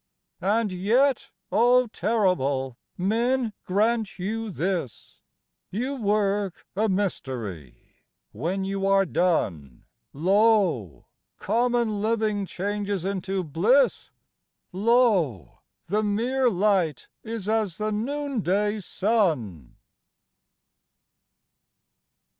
[0.41, 2.75] And yet â 0, Terrible!
[2.97, 5.21] â ^men grant you this:
[5.69, 8.01] You work a mystery;
[8.31, 11.05] when you are done, Lo!
[11.37, 14.09] common living changes into bliss,
[14.71, 15.59] Lo!
[15.87, 19.75] the mere light is as the noonday sun